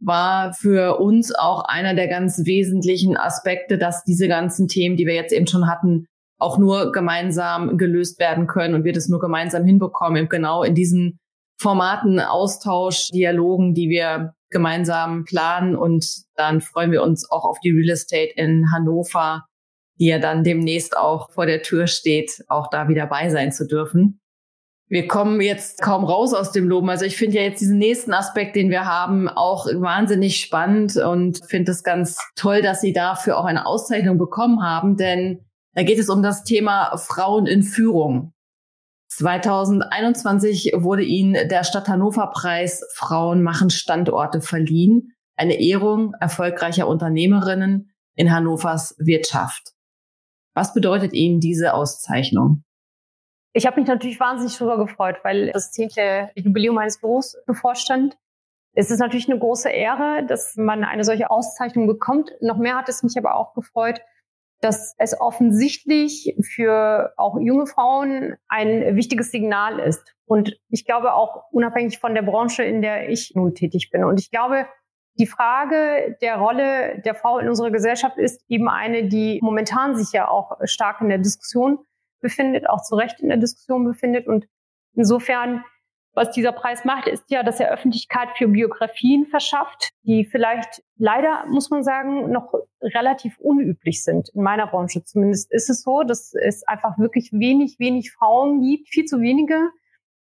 [0.00, 5.14] war für uns auch einer der ganz wesentlichen Aspekte, dass diese ganzen Themen, die wir
[5.14, 6.06] jetzt eben schon hatten,
[6.38, 10.74] auch nur gemeinsam gelöst werden können und wir das nur gemeinsam hinbekommen, eben genau in
[10.74, 11.18] diesen
[11.60, 17.70] Formaten, Austausch, Dialogen, die wir gemeinsam planen und dann freuen wir uns auch auf die
[17.70, 19.44] Real Estate in Hannover
[19.98, 23.66] die ja dann demnächst auch vor der Tür steht, auch da wieder bei sein zu
[23.66, 24.20] dürfen.
[24.90, 26.88] Wir kommen jetzt kaum raus aus dem Loben.
[26.88, 31.44] Also ich finde ja jetzt diesen nächsten Aspekt, den wir haben, auch wahnsinnig spannend und
[31.46, 35.98] finde es ganz toll, dass Sie dafür auch eine Auszeichnung bekommen haben, denn da geht
[35.98, 38.32] es um das Thema Frauen in Führung.
[39.10, 47.90] 2021 wurde Ihnen der Stadt Hannover Preis Frauen machen Standorte verliehen, eine Ehrung erfolgreicher Unternehmerinnen
[48.14, 49.72] in Hannovers Wirtschaft.
[50.54, 52.64] Was bedeutet Ihnen diese Auszeichnung?
[53.58, 58.16] Ich habe mich natürlich wahnsinnig darüber gefreut, weil das zehnte Jubiläum meines Büros bevorstand.
[58.72, 62.30] Es ist natürlich eine große Ehre, dass man eine solche Auszeichnung bekommt.
[62.40, 64.00] Noch mehr hat es mich aber auch gefreut,
[64.60, 70.14] dass es offensichtlich für auch junge Frauen ein wichtiges Signal ist.
[70.24, 74.04] Und ich glaube auch unabhängig von der Branche, in der ich nun tätig bin.
[74.04, 74.68] Und ich glaube,
[75.18, 80.12] die Frage der Rolle der Frau in unserer Gesellschaft ist eben eine, die momentan sich
[80.12, 81.80] ja auch stark in der Diskussion
[82.20, 84.26] befindet, auch zu Recht in der Diskussion befindet.
[84.26, 84.46] Und
[84.94, 85.64] insofern,
[86.14, 91.44] was dieser Preis macht, ist ja, dass er Öffentlichkeit für Biografien verschafft, die vielleicht leider,
[91.46, 94.30] muss man sagen, noch relativ unüblich sind.
[94.34, 98.88] In meiner Branche zumindest ist es so, dass es einfach wirklich wenig, wenig Frauen gibt,
[98.88, 99.70] viel zu wenige,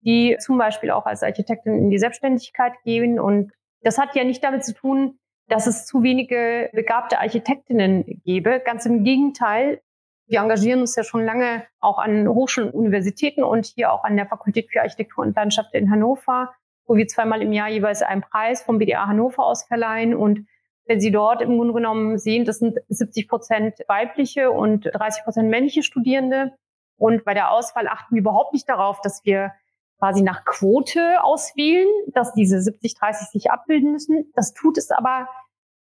[0.02, 3.20] die zum Beispiel auch als Architektin in die Selbstständigkeit gehen.
[3.20, 8.62] Und das hat ja nicht damit zu tun, dass es zu wenige begabte Architektinnen gäbe.
[8.64, 9.82] Ganz im Gegenteil,
[10.30, 14.16] wir engagieren uns ja schon lange auch an Hochschulen und Universitäten und hier auch an
[14.16, 16.54] der Fakultät für Architektur und Landschaft in Hannover,
[16.86, 20.14] wo wir zweimal im Jahr jeweils einen Preis vom BDA Hannover aus verleihen.
[20.14, 20.48] Und
[20.86, 25.50] wenn Sie dort im Grunde genommen sehen, das sind 70 Prozent weibliche und 30 Prozent
[25.50, 26.54] männliche Studierende.
[26.98, 29.54] Und bei der Auswahl achten wir überhaupt nicht darauf, dass wir
[29.98, 34.32] quasi nach Quote auswählen, dass diese 70-30 sich abbilden müssen.
[34.36, 35.28] Das tut es aber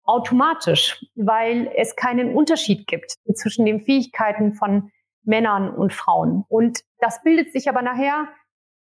[0.07, 4.91] automatisch, weil es keinen Unterschied gibt zwischen den Fähigkeiten von
[5.23, 6.45] Männern und Frauen.
[6.47, 8.27] Und das bildet sich aber nachher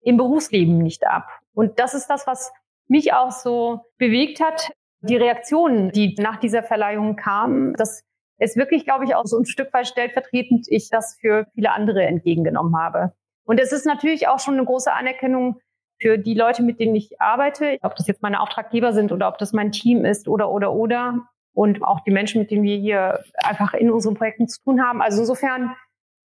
[0.03, 1.29] im Berufsleben nicht ab.
[1.53, 2.53] Und das ist das, was
[2.87, 4.71] mich auch so bewegt hat.
[5.01, 8.05] Die Reaktionen, die nach dieser Verleihung kamen, dass
[8.39, 12.05] es wirklich, glaube ich, auch so ein Stück weit stellvertretend ich das für viele andere
[12.05, 13.13] entgegengenommen habe.
[13.45, 15.61] Und es ist natürlich auch schon eine große Anerkennung
[15.99, 19.39] für die Leute, mit denen ich arbeite, ob das jetzt meine Auftraggeber sind oder ob
[19.39, 21.29] das mein Team ist oder, oder, oder.
[21.53, 25.01] Und auch die Menschen, mit denen wir hier einfach in unseren Projekten zu tun haben.
[25.01, 25.75] Also insofern,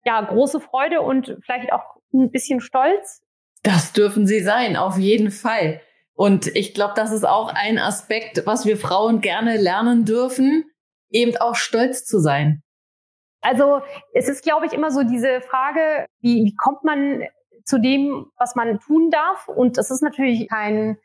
[0.05, 3.23] ja, große Freude und vielleicht auch ein bisschen Stolz.
[3.63, 5.81] Das dürfen Sie sein, auf jeden Fall.
[6.13, 10.65] Und ich glaube, das ist auch ein Aspekt, was wir Frauen gerne lernen dürfen,
[11.09, 12.61] eben auch stolz zu sein.
[13.41, 13.81] Also
[14.13, 17.23] es ist, glaube ich, immer so diese Frage, wie, wie kommt man
[17.67, 19.47] zu dem, was man tun darf.
[19.47, 20.97] Und das ist natürlich kein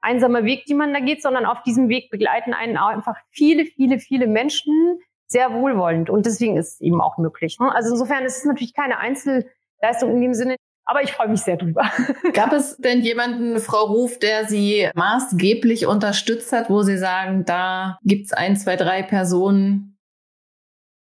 [0.00, 3.98] einsamer Weg, den man da geht, sondern auf diesem Weg begleiten einen einfach viele, viele,
[3.98, 6.10] viele Menschen sehr wohlwollend.
[6.10, 7.58] Und deswegen ist es eben auch möglich.
[7.60, 7.72] Ne?
[7.74, 11.56] Also insofern ist es natürlich keine Einzelleistung in dem Sinne, aber ich freue mich sehr
[11.56, 11.90] drüber.
[12.32, 17.98] Gab es denn jemanden, Frau Ruf, der Sie maßgeblich unterstützt hat, wo Sie sagen, da
[18.02, 19.97] gibt's ein, zwei, drei Personen,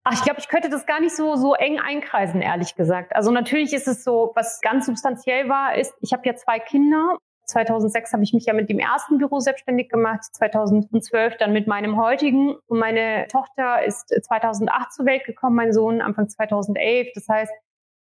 [0.04, 3.16] Ach, ich glaube, ich könnte das gar nicht so, so eng einkreisen, ehrlich gesagt.
[3.16, 7.18] Also natürlich ist es so, was ganz substanziell war, ist, ich habe ja zwei Kinder.
[7.46, 12.02] 2006 habe ich mich ja mit dem ersten Büro selbstständig gemacht, 2012 dann mit meinem
[12.02, 12.56] heutigen.
[12.68, 17.10] Und meine Tochter ist 2008 zur Welt gekommen, mein Sohn Anfang 2011.
[17.14, 17.52] Das heißt,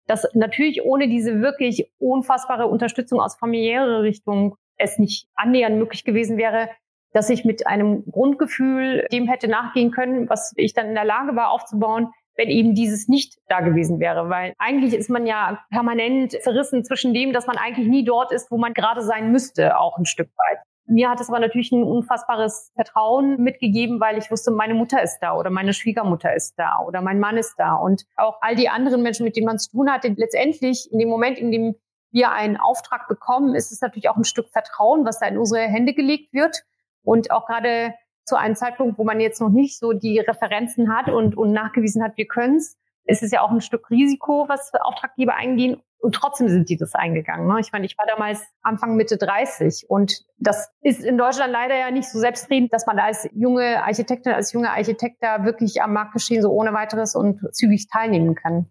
[0.08, 6.38] dass natürlich ohne diese wirklich unfassbare Unterstützung aus familiärer Richtung es nicht annähernd möglich gewesen
[6.38, 6.69] wäre,
[7.15, 11.34] dass ich mit einem Grundgefühl dem hätte nachgehen können, was ich dann in der Lage
[11.38, 14.30] war aufzubauen, wenn eben dieses nicht da gewesen wäre.
[14.30, 18.51] Weil eigentlich ist man ja permanent zerrissen zwischen dem, dass man eigentlich nie dort ist,
[18.51, 20.60] wo man gerade sein müsste, auch ein Stück weit.
[20.88, 25.19] Mir hat es aber natürlich ein unfassbares Vertrauen mitgegeben, weil ich wusste, meine Mutter ist
[25.19, 28.67] da oder meine Schwiegermutter ist da oder mein Mann ist da und auch all die
[28.67, 30.10] anderen Menschen, mit denen man zu tun hatte.
[30.10, 31.75] Letztendlich in dem Moment, in dem
[32.12, 35.62] wir einen Auftrag bekommen, ist es natürlich auch ein Stück Vertrauen, was da in unsere
[35.62, 36.63] Hände gelegt wird.
[37.06, 37.94] Und auch gerade
[38.26, 42.04] zu einem Zeitpunkt, wo man jetzt noch nicht so die Referenzen hat und, und nachgewiesen
[42.04, 45.82] hat, wir können es, ist es ja auch ein Stück Risiko, was Auftraggeber eingehen.
[46.00, 47.48] Und trotzdem sind die das eingegangen.
[47.48, 47.60] Ne?
[47.60, 51.89] Ich meine, ich war damals Anfang Mitte 30 und das ist in Deutschland leider ja
[51.89, 56.44] nicht so selbstredend, dass man als junge Architektin, als junge Architekt da wirklich am Marktgeschehen
[56.44, 58.70] so ohne weiteres und zügig teilnehmen kann.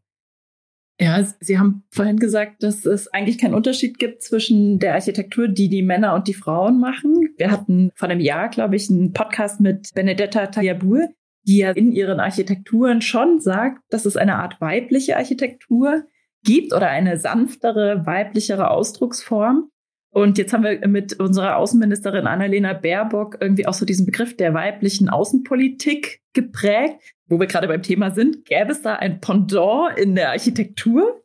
[1.01, 5.69] Ja, Sie haben vorhin gesagt, dass es eigentlich keinen Unterschied gibt zwischen der Architektur, die
[5.69, 7.35] die Männer und die Frauen machen.
[7.37, 11.09] Wir hatten vor einem Jahr, glaube ich, einen Podcast mit Benedetta Tayabur,
[11.43, 16.05] die ja in ihren Architekturen schon sagt, dass es eine Art weibliche Architektur
[16.45, 19.71] gibt oder eine sanftere, weiblichere Ausdrucksform.
[20.15, 24.55] Und jetzt haben wir mit unserer Außenministerin Annalena Baerbock irgendwie auch so diesen Begriff der
[24.55, 28.45] weiblichen Außenpolitik geprägt, wo wir gerade beim Thema sind.
[28.45, 31.21] Gäbe es da ein Pendant in der Architektur?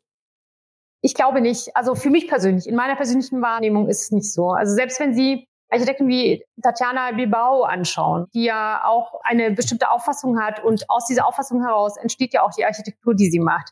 [1.02, 1.70] Ich glaube nicht.
[1.76, 4.50] Also für mich persönlich, in meiner persönlichen Wahrnehmung ist es nicht so.
[4.54, 10.42] Also selbst wenn Sie Architekten wie Tatjana Bilbao anschauen, die ja auch eine bestimmte Auffassung
[10.42, 13.70] hat und aus dieser Auffassung heraus entsteht ja auch die Architektur, die sie macht.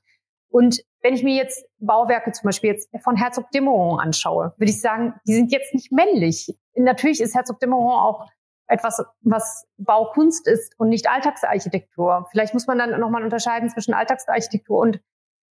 [0.49, 4.81] Und wenn ich mir jetzt Bauwerke zum Beispiel jetzt von Herzog Dimmeron anschaue, würde ich
[4.81, 6.53] sagen, die sind jetzt nicht männlich.
[6.75, 8.27] Natürlich ist Herzog Dimmeron auch
[8.67, 12.27] etwas, was Baukunst ist und nicht Alltagsarchitektur.
[12.29, 14.99] Vielleicht muss man dann nochmal unterscheiden zwischen Alltagsarchitektur und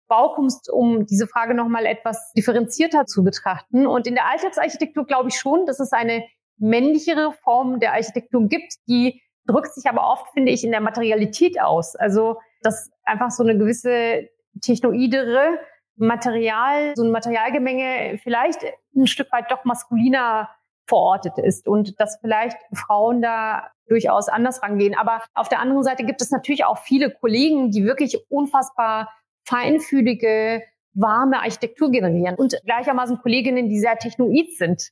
[0.07, 3.85] Baukunst, um diese Frage nochmal etwas differenzierter zu betrachten.
[3.85, 6.23] Und in der Alltagsarchitektur glaube ich schon, dass es eine
[6.59, 11.59] männlichere Form der Architektur gibt, die drückt sich aber oft, finde ich, in der Materialität
[11.59, 11.97] aus.
[11.97, 14.29] Also, dass einfach so eine gewisse
[14.61, 15.59] technoidere
[15.95, 18.63] Material, so ein Materialgemenge vielleicht
[18.95, 20.49] ein Stück weit doch maskuliner
[20.87, 24.95] verortet ist und dass vielleicht Frauen da durchaus anders rangehen.
[24.95, 29.09] Aber auf der anderen Seite gibt es natürlich auch viele Kollegen, die wirklich unfassbar
[29.45, 34.91] feinfühlige, warme Architektur generieren und gleichermaßen Kolleginnen, die sehr technoid sind.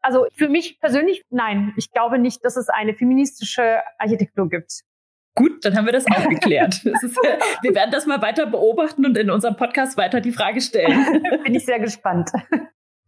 [0.00, 4.82] Also für mich persönlich, nein, ich glaube nicht, dass es eine feministische Architektur gibt.
[5.36, 6.80] Gut, dann haben wir das auch geklärt.
[6.84, 10.60] Das ist, wir werden das mal weiter beobachten und in unserem Podcast weiter die Frage
[10.60, 11.22] stellen.
[11.44, 12.30] Bin ich sehr gespannt.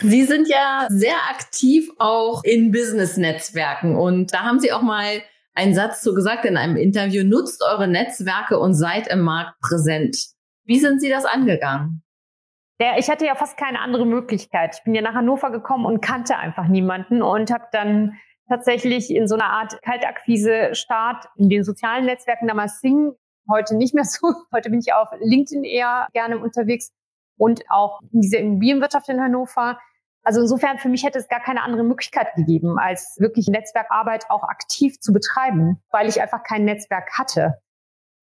[0.01, 5.23] Sie sind ja sehr aktiv auch in Business-Netzwerken und da haben Sie auch mal
[5.55, 10.19] einen Satz zu gesagt in einem Interview, nutzt eure Netzwerke und seid im Markt präsent.
[10.65, 12.03] Wie sind Sie das angegangen?
[12.81, 14.77] Ja, ich hatte ja fast keine andere Möglichkeit.
[14.77, 18.13] Ich bin ja nach Hannover gekommen und kannte einfach niemanden und habe dann
[18.49, 23.13] tatsächlich in so einer Art Kaltakquise-Start in den sozialen Netzwerken damals Sing,
[23.49, 24.33] heute nicht mehr so.
[24.53, 26.93] Heute bin ich auf LinkedIn eher gerne unterwegs
[27.37, 29.79] und auch in dieser Immobilienwirtschaft in Hannover.
[30.23, 34.43] Also insofern für mich hätte es gar keine andere Möglichkeit gegeben, als wirklich Netzwerkarbeit auch
[34.43, 37.63] aktiv zu betreiben, weil ich einfach kein Netzwerk hatte.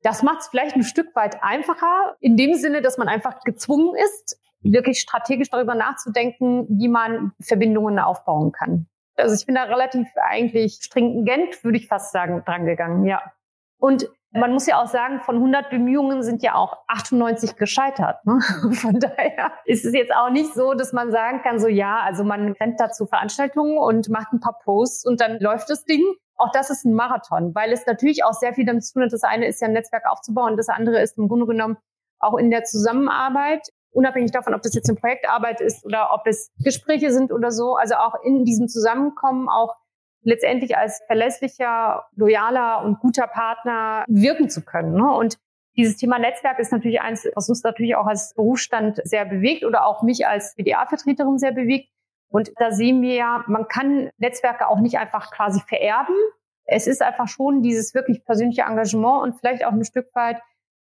[0.04, 3.96] Das macht es vielleicht ein Stück weit einfacher, in dem Sinne, dass man einfach gezwungen
[3.96, 8.88] ist, wirklich strategisch darüber nachzudenken, wie man Verbindungen aufbauen kann.
[9.16, 13.22] Also ich bin da relativ eigentlich stringent, würde ich fast sagen, drangegangen, ja.
[13.78, 18.26] Und man muss ja auch sagen, von 100 Bemühungen sind ja auch 98 gescheitert.
[18.26, 18.40] Ne?
[18.74, 22.24] Von daher ist es jetzt auch nicht so, dass man sagen kann, so ja, also
[22.24, 26.04] man rennt da zu Veranstaltungen und macht ein paar Posts und dann läuft das Ding.
[26.36, 29.14] Auch das ist ein Marathon, weil es natürlich auch sehr viel damit zu tun hat.
[29.14, 31.78] Das eine ist ja ein Netzwerk aufzubauen das andere ist im Grunde genommen
[32.20, 36.52] auch in der Zusammenarbeit unabhängig davon, ob das jetzt eine Projektarbeit ist oder ob es
[36.64, 39.76] Gespräche sind oder so, also auch in diesem Zusammenkommen auch
[40.22, 44.94] letztendlich als verlässlicher, loyaler und guter Partner wirken zu können.
[44.94, 45.10] Ne?
[45.10, 45.38] Und
[45.78, 49.86] dieses Thema Netzwerk ist natürlich eins, was uns natürlich auch als Berufsstand sehr bewegt oder
[49.86, 51.90] auch mich als BDA-Vertreterin sehr bewegt.
[52.30, 56.16] Und da sehen wir ja, man kann Netzwerke auch nicht einfach quasi vererben.
[56.66, 60.42] Es ist einfach schon dieses wirklich persönliche Engagement und vielleicht auch ein Stück weit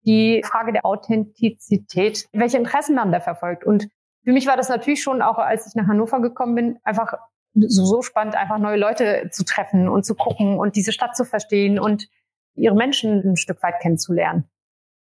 [0.07, 3.65] die Frage der Authentizität, welche Interessen man da verfolgt.
[3.65, 3.89] Und
[4.25, 7.15] für mich war das natürlich schon auch, als ich nach Hannover gekommen bin, einfach
[7.55, 11.25] so, so spannend, einfach neue Leute zu treffen und zu gucken und diese Stadt zu
[11.25, 12.09] verstehen und
[12.55, 14.45] ihre Menschen ein Stück weit kennenzulernen.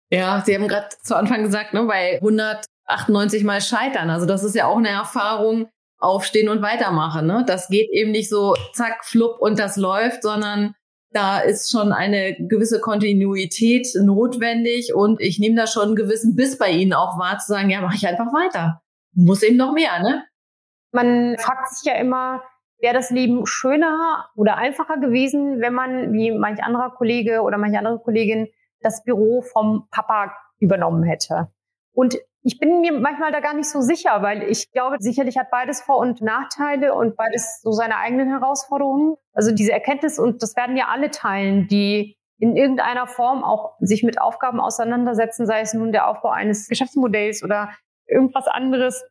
[0.09, 4.09] Ja, Sie haben gerade zu Anfang gesagt, ne, bei 198 Mal scheitern.
[4.09, 7.25] Also das ist ja auch eine Erfahrung, aufstehen und weitermachen.
[7.25, 7.43] Ne?
[7.47, 10.75] Das geht eben nicht so zack, flupp und das läuft, sondern
[11.15, 16.57] da ist schon eine gewisse Kontinuität notwendig und ich nehme da schon einen gewissen Biss
[16.57, 18.81] bei Ihnen auch wahr, zu sagen, ja, mache ich einfach weiter.
[19.13, 20.25] Muss eben noch mehr, ne?
[20.91, 22.43] Man fragt sich ja immer,
[22.79, 27.77] wäre das Leben schöner oder einfacher gewesen, wenn man, wie manch anderer Kollege oder manche
[27.77, 28.49] andere Kollegin,
[28.81, 31.47] das Büro vom Papa übernommen hätte.
[31.93, 35.49] Und ich bin mir manchmal da gar nicht so sicher, weil ich glaube, sicherlich hat
[35.49, 39.15] beides Vor- und Nachteile und beides so seine eigenen Herausforderungen.
[39.33, 44.03] Also diese Erkenntnis, und das werden ja alle teilen, die in irgendeiner Form auch sich
[44.03, 47.71] mit Aufgaben auseinandersetzen, sei es nun der Aufbau eines Geschäftsmodells oder
[48.05, 49.03] irgendwas anderes,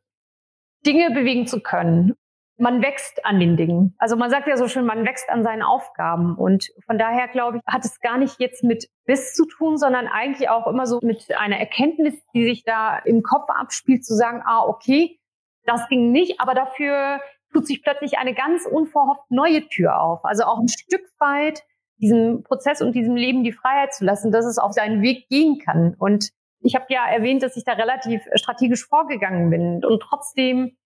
[0.87, 2.15] Dinge bewegen zu können
[2.57, 3.95] man wächst an den Dingen.
[3.99, 6.37] Also man sagt ja so schön, man wächst an seinen Aufgaben.
[6.37, 10.07] Und von daher glaube ich, hat es gar nicht jetzt mit Biss zu tun, sondern
[10.07, 14.43] eigentlich auch immer so mit einer Erkenntnis, die sich da im Kopf abspielt, zu sagen,
[14.45, 15.19] ah, okay,
[15.65, 17.21] das ging nicht, aber dafür
[17.53, 20.25] tut sich plötzlich eine ganz unverhofft neue Tür auf.
[20.25, 21.63] Also auch ein Stück weit
[21.99, 25.59] diesem Prozess und diesem Leben die Freiheit zu lassen, dass es auf seinen Weg gehen
[25.65, 25.95] kann.
[25.99, 30.77] Und ich habe ja erwähnt, dass ich da relativ strategisch vorgegangen bin und trotzdem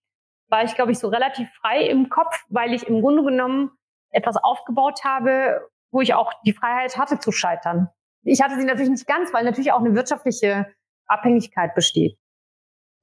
[0.49, 3.71] war ich, glaube ich, so relativ frei im Kopf, weil ich im Grunde genommen
[4.11, 7.89] etwas aufgebaut habe, wo ich auch die Freiheit hatte zu scheitern.
[8.23, 10.67] Ich hatte sie natürlich nicht ganz, weil natürlich auch eine wirtschaftliche
[11.07, 12.19] Abhängigkeit besteht.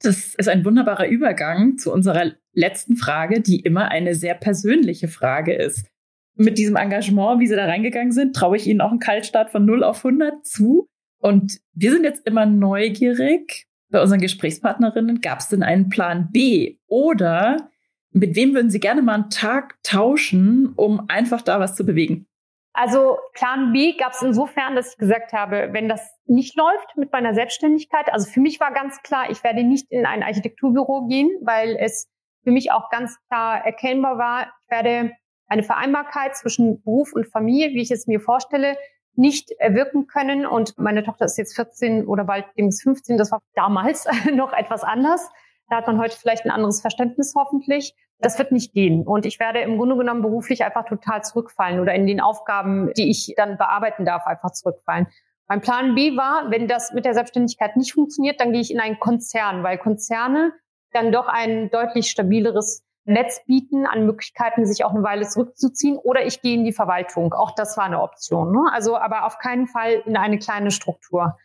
[0.02, 5.54] Das ist ein wunderbarer Übergang zu unserer letzten Frage, die immer eine sehr persönliche Frage
[5.54, 5.88] ist.
[6.36, 9.66] Mit diesem Engagement, wie Sie da reingegangen sind, traue ich Ihnen auch einen Kaltstart von
[9.66, 10.88] 0 auf 100 zu.
[11.18, 15.22] Und wir sind jetzt immer neugierig bei unseren Gesprächspartnerinnen.
[15.22, 16.78] Gab es denn einen Plan B?
[16.88, 17.70] Oder
[18.12, 22.28] mit wem würden Sie gerne mal einen Tag tauschen, um einfach da was zu bewegen?
[22.74, 27.12] Also Plan B gab es insofern, dass ich gesagt habe, wenn das nicht läuft mit
[27.12, 31.30] meiner Selbstständigkeit, also für mich war ganz klar, ich werde nicht in ein Architekturbüro gehen,
[31.42, 32.10] weil es
[32.44, 35.12] für mich auch ganz klar erkennbar war, ich werde
[35.48, 38.78] eine Vereinbarkeit zwischen Beruf und Familie, wie ich es mir vorstelle,
[39.18, 40.46] nicht erwirken können.
[40.46, 43.18] Und meine Tochter ist jetzt 14 oder bald 15.
[43.18, 45.30] Das war damals noch etwas anders.
[45.70, 47.96] Da hat man heute vielleicht ein anderes Verständnis hoffentlich.
[48.20, 49.06] Das wird nicht gehen.
[49.06, 53.10] Und ich werde im Grunde genommen beruflich einfach total zurückfallen oder in den Aufgaben, die
[53.10, 55.08] ich dann bearbeiten darf, einfach zurückfallen.
[55.48, 58.80] Mein Plan B war, wenn das mit der Selbstständigkeit nicht funktioniert, dann gehe ich in
[58.80, 60.54] einen Konzern, weil Konzerne
[60.92, 65.98] dann doch ein deutlich stabileres Netz bieten an Möglichkeiten, sich auch eine Weile zurückzuziehen.
[65.98, 67.34] Oder ich gehe in die Verwaltung.
[67.34, 68.52] Auch das war eine Option.
[68.52, 68.70] Ne?
[68.72, 71.38] Also aber auf keinen Fall in eine kleine Struktur.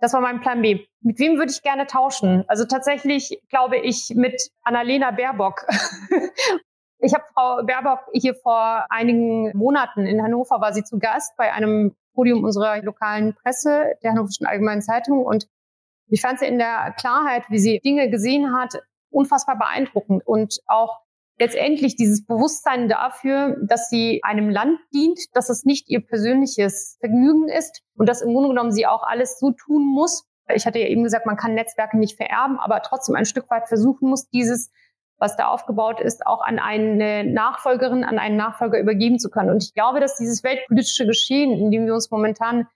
[0.00, 0.86] Das war mein Plan B.
[1.00, 2.44] Mit wem würde ich gerne tauschen?
[2.46, 5.66] Also tatsächlich glaube ich mit Annalena Baerbock.
[6.98, 11.52] ich habe Frau Baerbock hier vor einigen Monaten in Hannover war sie zu Gast bei
[11.52, 15.24] einem Podium unserer lokalen Presse, der Hannoverschen Allgemeinen Zeitung.
[15.24, 15.48] Und
[16.08, 21.00] ich fand sie in der Klarheit, wie sie Dinge gesehen hat, unfassbar beeindruckend und auch
[21.38, 27.48] letztendlich dieses Bewusstsein dafür, dass sie einem Land dient, dass es nicht ihr persönliches Vergnügen
[27.48, 30.24] ist und dass im Grunde genommen sie auch alles so tun muss.
[30.54, 33.68] Ich hatte ja eben gesagt, man kann Netzwerke nicht vererben, aber trotzdem ein Stück weit
[33.68, 34.70] versuchen muss, dieses,
[35.18, 39.50] was da aufgebaut ist, auch an eine Nachfolgerin, an einen Nachfolger übergeben zu können.
[39.50, 42.66] Und ich glaube, dass dieses weltpolitische Geschehen, in dem wir uns momentan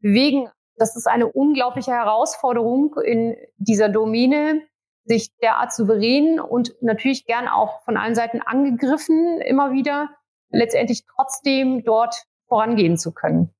[0.00, 4.62] bewegen, das ist eine unglaubliche Herausforderung in dieser Domäne,
[5.04, 10.10] sich derart souverän und natürlich gern auch von allen Seiten angegriffen immer wieder,
[10.50, 12.14] letztendlich trotzdem dort
[12.48, 13.50] vorangehen zu können.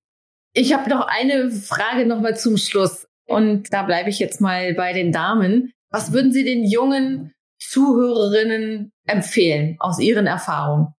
[0.53, 4.92] Ich habe noch eine Frage nochmal zum Schluss und da bleibe ich jetzt mal bei
[4.92, 5.72] den Damen.
[5.90, 10.94] Was würden Sie den jungen Zuhörerinnen empfehlen aus Ihren Erfahrungen?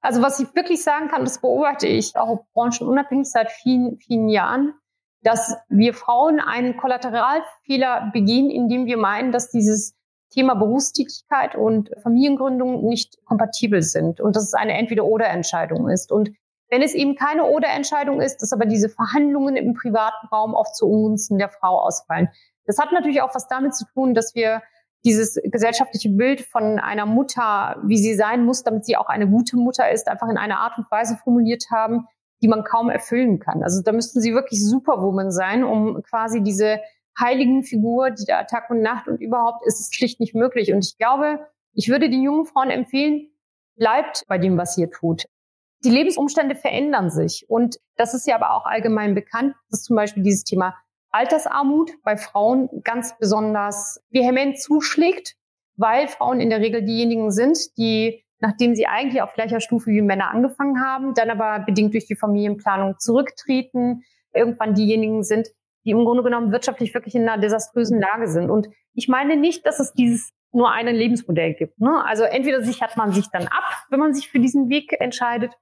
[0.00, 4.74] Also was ich wirklich sagen kann, das beobachte ich auch branchenunabhängig seit vielen, vielen Jahren,
[5.22, 9.94] dass wir Frauen einen Kollateralfehler begehen, indem wir meinen, dass dieses
[10.30, 16.12] Thema Berufstätigkeit und Familiengründung nicht kompatibel sind und dass es eine Entweder-Oder-Entscheidung ist.
[16.12, 16.30] Und
[16.68, 20.86] wenn es eben keine Oder-Entscheidung ist, dass aber diese Verhandlungen im privaten Raum oft zu
[20.86, 22.28] Ungunsten der Frau ausfallen.
[22.66, 24.62] Das hat natürlich auch was damit zu tun, dass wir
[25.04, 29.56] dieses gesellschaftliche Bild von einer Mutter, wie sie sein muss, damit sie auch eine gute
[29.56, 32.08] Mutter ist, einfach in einer Art und Weise formuliert haben,
[32.42, 33.62] die man kaum erfüllen kann.
[33.62, 36.80] Also da müssten sie wirklich Superwoman sein, um quasi diese
[37.18, 40.72] heiligen Figur, die da Tag und Nacht und überhaupt ist es schlicht nicht möglich.
[40.72, 43.28] Und ich glaube, ich würde den jungen Frauen empfehlen,
[43.76, 45.26] bleibt bei dem, was ihr tut.
[45.84, 47.46] Die Lebensumstände verändern sich.
[47.48, 50.74] Und das ist ja aber auch allgemein bekannt, dass zum Beispiel dieses Thema
[51.10, 55.36] Altersarmut bei Frauen ganz besonders vehement zuschlägt,
[55.76, 60.02] weil Frauen in der Regel diejenigen sind, die nachdem sie eigentlich auf gleicher Stufe wie
[60.02, 64.02] Männer angefangen haben, dann aber bedingt durch die Familienplanung zurücktreten,
[64.34, 65.48] irgendwann diejenigen sind,
[65.84, 68.50] die im Grunde genommen wirtschaftlich wirklich in einer desaströsen Lage sind.
[68.50, 71.80] Und ich meine nicht, dass es dieses nur ein Lebensmodell gibt.
[71.80, 72.04] Ne?
[72.04, 75.52] Also entweder sichert man sich dann ab, wenn man sich für diesen Weg entscheidet,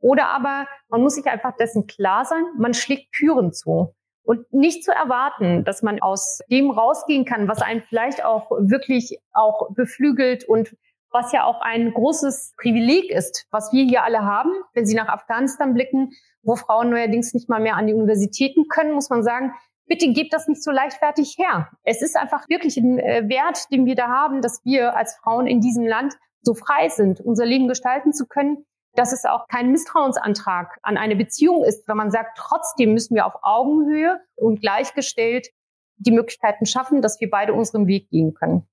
[0.00, 3.94] oder aber man muss sich einfach dessen klar sein, man schlägt Türen zu.
[4.22, 9.18] Und nicht zu erwarten, dass man aus dem rausgehen kann, was einen vielleicht auch wirklich
[9.32, 10.76] auch beflügelt und
[11.10, 14.50] was ja auch ein großes Privileg ist, was wir hier alle haben.
[14.74, 16.10] Wenn Sie nach Afghanistan blicken,
[16.42, 19.54] wo Frauen neuerdings nicht mal mehr an die Universitäten können, muss man sagen,
[19.86, 21.68] bitte gebt das nicht so leichtfertig her.
[21.82, 25.46] Es ist einfach wirklich ein äh, Wert, den wir da haben, dass wir als Frauen
[25.46, 29.70] in diesem Land so frei sind, unser Leben gestalten zu können, dass es auch kein
[29.70, 35.48] Misstrauensantrag an eine Beziehung ist, wenn man sagt, trotzdem müssen wir auf Augenhöhe und gleichgestellt
[35.96, 38.68] die Möglichkeiten schaffen, dass wir beide unseren Weg gehen können.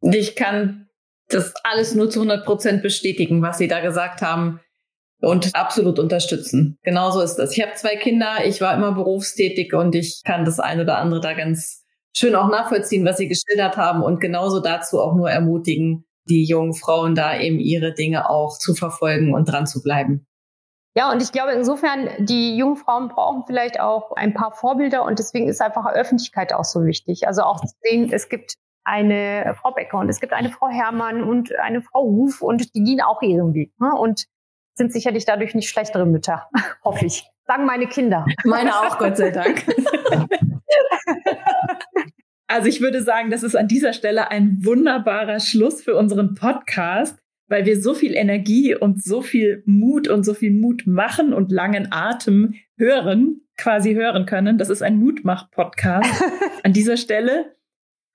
[0.00, 0.87] Ich kann
[1.28, 4.60] das alles nur zu 100 Prozent bestätigen, was Sie da gesagt haben
[5.20, 6.78] und absolut unterstützen.
[6.82, 7.56] Genauso ist das.
[7.56, 11.20] Ich habe zwei Kinder, ich war immer berufstätig und ich kann das eine oder andere
[11.20, 11.84] da ganz
[12.16, 16.74] schön auch nachvollziehen, was Sie geschildert haben und genauso dazu auch nur ermutigen, die jungen
[16.74, 20.26] Frauen da eben ihre Dinge auch zu verfolgen und dran zu bleiben.
[20.94, 25.18] Ja, und ich glaube insofern, die jungen Frauen brauchen vielleicht auch ein paar Vorbilder und
[25.18, 27.26] deswegen ist einfach Öffentlichkeit auch so wichtig.
[27.26, 28.54] Also auch zu sehen, es gibt
[28.88, 32.82] eine Frau Becker und es gibt eine Frau Herrmann und eine Frau Ruf und die
[32.82, 33.92] gehen auch ihren Weg ne?
[33.92, 34.26] und
[34.74, 36.48] sind sicherlich dadurch nicht schlechtere Mütter,
[36.84, 37.24] hoffe ich.
[37.46, 38.26] Sagen meine Kinder.
[38.44, 39.64] Meine auch, Gott sei Dank.
[42.50, 47.18] Also ich würde sagen, das ist an dieser Stelle ein wunderbarer Schluss für unseren Podcast,
[47.46, 51.52] weil wir so viel Energie und so viel Mut und so viel Mut machen und
[51.52, 54.56] langen Atem hören, quasi hören können.
[54.56, 56.22] Das ist ein Mutmach-Podcast.
[56.62, 57.54] an dieser Stelle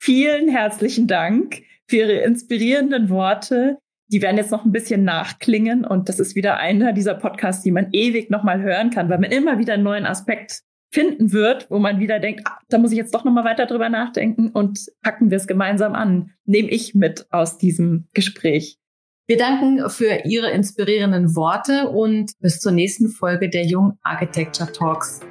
[0.04, 3.78] vielen herzlichen Dank für Ihre inspirierenden Worte.
[4.12, 7.72] Die werden jetzt noch ein bisschen nachklingen und das ist wieder einer dieser Podcasts, die
[7.72, 10.60] man ewig nochmal hören kann, weil man immer wieder einen neuen Aspekt
[10.92, 13.88] finden wird, wo man wieder denkt, ah, da muss ich jetzt doch nochmal weiter drüber
[13.88, 16.32] nachdenken und packen wir es gemeinsam an.
[16.44, 18.78] Nehme ich mit aus diesem Gespräch.
[19.26, 25.22] Wir danken für Ihre inspirierenden Worte und bis zur nächsten Folge der Jung Architecture Talks,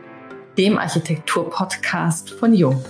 [0.57, 2.83] dem Architektur-Podcast von Jung.